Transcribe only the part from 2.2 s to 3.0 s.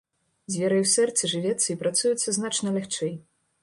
значна